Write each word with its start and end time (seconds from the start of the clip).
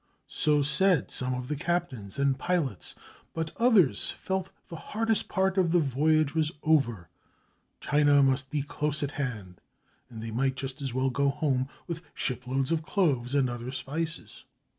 So 0.25 0.63
said 0.63 1.11
some 1.11 1.35
of 1.35 1.47
the 1.47 1.55
captains 1.55 2.17
and 2.17 2.39
pilots; 2.39 2.95
but 3.35 3.51
others 3.57 4.09
felt 4.09 4.49
the 4.67 4.75
hardest 4.75 5.27
part 5.29 5.59
of 5.59 5.71
the 5.71 5.77
voyage 5.77 6.33
was 6.33 6.51
over, 6.63 7.07
China 7.79 8.23
must 8.23 8.49
be 8.49 8.63
close 8.63 9.03
at 9.03 9.11
hand, 9.11 9.61
and 10.09 10.19
they 10.23 10.31
might 10.31 10.55
just 10.55 10.81
as 10.81 10.91
well 10.91 11.11
go 11.11 11.29
home 11.29 11.69
with 11.85 12.01
shiploads 12.15 12.71
of 12.71 12.81
cloves 12.81 13.35
and 13.35 13.47
other 13.47 13.71
spices. 13.71 14.43